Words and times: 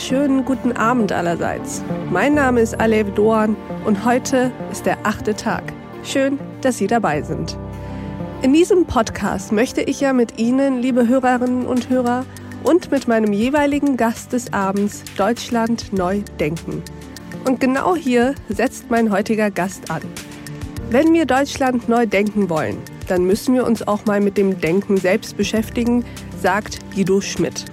wunderschönen 0.00 0.46
guten 0.46 0.72
Abend 0.72 1.12
allerseits. 1.12 1.82
Mein 2.10 2.32
Name 2.32 2.62
ist 2.62 2.80
Alev 2.80 3.12
Doan 3.12 3.54
und 3.84 4.02
heute 4.02 4.50
ist 4.72 4.86
der 4.86 4.96
achte 5.02 5.34
Tag. 5.34 5.62
Schön, 6.04 6.38
dass 6.62 6.78
Sie 6.78 6.86
dabei 6.86 7.20
sind. 7.20 7.58
In 8.40 8.54
diesem 8.54 8.86
Podcast 8.86 9.52
möchte 9.52 9.82
ich 9.82 10.00
ja 10.00 10.14
mit 10.14 10.38
Ihnen, 10.38 10.80
liebe 10.80 11.06
Hörerinnen 11.06 11.66
und 11.66 11.90
Hörer, 11.90 12.24
und 12.64 12.90
mit 12.90 13.08
meinem 13.08 13.34
jeweiligen 13.34 13.98
Gast 13.98 14.32
des 14.32 14.50
Abends 14.54 15.02
Deutschland 15.18 15.92
neu 15.92 16.22
denken. 16.38 16.82
Und 17.44 17.60
genau 17.60 17.94
hier 17.94 18.34
setzt 18.48 18.90
mein 18.90 19.12
heutiger 19.12 19.50
Gast 19.50 19.90
an. 19.90 20.00
Wenn 20.88 21.12
wir 21.12 21.26
Deutschland 21.26 21.90
neu 21.90 22.06
denken 22.06 22.48
wollen, 22.48 22.78
dann 23.06 23.24
müssen 23.24 23.54
wir 23.54 23.66
uns 23.66 23.86
auch 23.86 24.06
mal 24.06 24.22
mit 24.22 24.38
dem 24.38 24.62
Denken 24.62 24.96
selbst 24.96 25.36
beschäftigen, 25.36 26.06
sagt 26.40 26.78
Guido 26.94 27.20
Schmidt. 27.20 27.66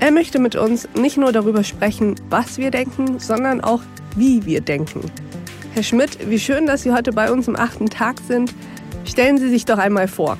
Er 0.00 0.12
möchte 0.12 0.38
mit 0.38 0.56
uns 0.56 0.88
nicht 0.94 1.18
nur 1.18 1.30
darüber 1.30 1.62
sprechen, 1.62 2.14
was 2.30 2.56
wir 2.56 2.70
denken, 2.70 3.18
sondern 3.18 3.60
auch, 3.60 3.82
wie 4.16 4.46
wir 4.46 4.62
denken. 4.62 5.02
Herr 5.74 5.82
Schmidt, 5.82 6.30
wie 6.30 6.38
schön, 6.38 6.64
dass 6.64 6.82
Sie 6.82 6.92
heute 6.92 7.12
bei 7.12 7.30
uns 7.30 7.48
im 7.48 7.54
achten 7.54 7.90
Tag 7.90 8.16
sind. 8.26 8.54
Stellen 9.04 9.36
Sie 9.36 9.50
sich 9.50 9.66
doch 9.66 9.76
einmal 9.76 10.08
vor. 10.08 10.38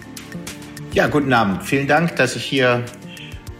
Ja, 0.94 1.08
guten 1.08 1.32
Abend. 1.34 1.62
Vielen 1.62 1.86
Dank, 1.86 2.16
dass 2.16 2.36
ich 2.36 2.44
hier 2.44 2.82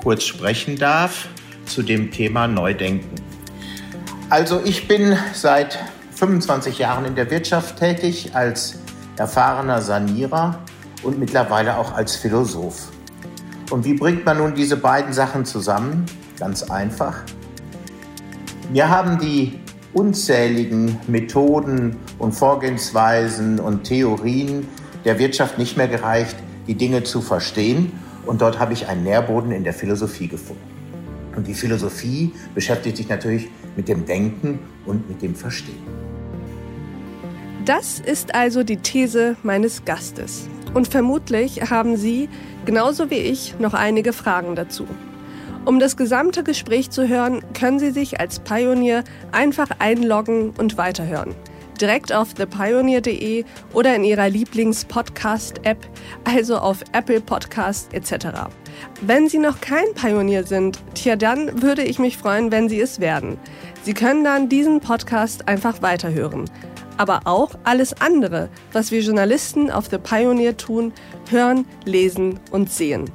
kurz 0.03 0.25
sprechen 0.25 0.79
darf 0.79 1.29
zu 1.67 1.83
dem 1.83 2.11
Thema 2.11 2.49
Neudenken. 2.49 3.15
Also 4.31 4.63
ich 4.65 4.89
bin 4.89 5.19
seit 5.35 5.79
25 6.15 6.79
Jahren 6.79 7.05
in 7.05 7.15
der 7.15 7.31
Wirtschaft 7.31 7.79
tätig 7.79 8.31
als 8.33 8.79
erfahrener 9.19 9.83
Sanierer 9.83 10.59
und 11.03 11.19
mittlerweile 11.19 11.77
auch 11.77 11.93
als 11.93 12.17
Philosoph. 12.17 12.89
Und 13.71 13.85
wie 13.85 13.95
bringt 13.95 14.25
man 14.27 14.39
nun 14.39 14.55
diese 14.55 14.77
beiden 14.77 15.13
Sachen 15.13 15.45
zusammen? 15.45 16.05
Ganz 16.39 16.65
einfach. 16.65 17.23
Wir 18.73 18.89
haben 18.89 19.19
die 19.19 19.61
unzähligen 19.93 20.99
Methoden 21.07 21.97
und 22.19 22.33
Vorgehensweisen 22.33 23.61
und 23.61 23.85
Theorien 23.85 24.67
der 25.05 25.19
Wirtschaft 25.19 25.57
nicht 25.59 25.77
mehr 25.77 25.89
gereicht, 25.89 26.37
die 26.67 26.75
Dinge 26.75 27.05
zu 27.05 27.21
verstehen. 27.21 27.93
Und 28.27 28.43
dort 28.43 28.59
habe 28.59 28.73
ich 28.73 28.89
einen 28.89 29.05
Nährboden 29.05 29.53
in 29.53 29.65
der 29.65 29.73
Philosophie 29.73 30.29
gefunden. 30.29 30.63
Und 31.37 31.47
die 31.47 31.55
Philosophie 31.55 32.33
beschäftigt 32.55 32.97
sich 32.97 33.09
natürlich 33.09 33.49
mit 33.77 33.89
dem 33.89 34.05
Denken 34.05 34.59
und 34.85 35.09
mit 35.09 35.23
dem 35.23 35.35
Verstehen. 35.35 35.83
Das 37.65 38.01
ist 38.01 38.35
also 38.35 38.63
die 38.65 38.79
These 38.79 39.37
meines 39.43 39.85
Gastes. 39.85 40.49
Und 40.75 40.89
vermutlich 40.89 41.71
haben 41.71 41.97
Sie, 41.97 42.29
genauso 42.65 43.11
wie 43.11 43.17
ich, 43.17 43.59
noch 43.59 43.75
einige 43.75 44.13
Fragen 44.13 44.55
dazu. 44.55 44.87
Um 45.65 45.79
das 45.79 45.97
gesamte 45.97 46.43
Gespräch 46.43 46.91
zu 46.91 47.09
hören, 47.09 47.43
können 47.53 47.79
Sie 47.79 47.91
sich 47.91 48.21
als 48.21 48.39
Pionier 48.39 49.05
einfach 49.33 49.69
einloggen 49.79 50.51
und 50.57 50.79
weiterhören. 50.79 51.35
Direkt 51.81 52.13
auf 52.13 52.35
thepioneer.de 52.35 53.45
oder 53.73 53.97
in 53.97 54.05
Ihrer 54.05 54.29
Lieblings-Podcast-App, 54.29 55.79
also 56.25 56.59
auf 56.59 56.79
Apple 56.93 57.21
Podcast 57.21 57.93
etc. 57.95 58.49
Wenn 59.01 59.29
Sie 59.29 59.39
noch 59.39 59.61
kein 59.61 59.87
Pionier 59.95 60.45
sind, 60.45 60.79
tja, 60.95 61.17
dann 61.17 61.63
würde 61.63 61.83
ich 61.83 61.99
mich 61.99 62.17
freuen, 62.19 62.53
wenn 62.53 62.69
Sie 62.69 62.81
es 62.81 63.01
werden. 63.01 63.39
Sie 63.83 63.95
können 63.95 64.25
dann 64.25 64.49
diesen 64.49 64.81
Podcast 64.81 65.49
einfach 65.49 65.81
weiterhören 65.83 66.51
aber 67.01 67.23
auch 67.25 67.53
alles 67.65 67.99
andere, 67.99 68.51
was 68.75 68.91
wir 68.91 69.01
Journalisten 69.01 69.71
auf 69.71 69.87
The 69.91 69.97
Pioneer 69.97 70.59
tun, 70.59 70.93
hören, 71.31 71.65
lesen 71.87 72.39
und 72.51 72.71
sehen. 72.71 73.11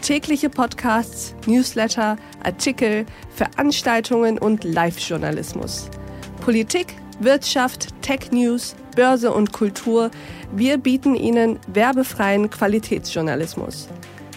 Tägliche 0.00 0.48
Podcasts, 0.48 1.34
Newsletter, 1.44 2.18
Artikel, 2.44 3.04
Veranstaltungen 3.34 4.38
und 4.38 4.62
Live-Journalismus. 4.62 5.90
Politik, 6.40 6.94
Wirtschaft, 7.18 7.88
Tech-News, 8.00 8.76
Börse 8.94 9.32
und 9.32 9.52
Kultur. 9.52 10.12
Wir 10.54 10.78
bieten 10.78 11.16
Ihnen 11.16 11.58
werbefreien 11.66 12.48
Qualitätsjournalismus. 12.48 13.88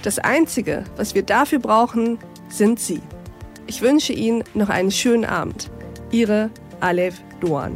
Das 0.01 0.17
Einzige, 0.17 0.83
was 0.97 1.13
wir 1.13 1.21
dafür 1.21 1.59
brauchen, 1.59 2.17
sind 2.49 2.79
Sie. 2.79 3.03
Ich 3.67 3.83
wünsche 3.83 4.13
Ihnen 4.13 4.43
noch 4.55 4.69
einen 4.69 4.89
schönen 4.89 5.25
Abend. 5.25 5.69
Ihre 6.09 6.49
Alev 6.79 7.21
Doan. 7.39 7.75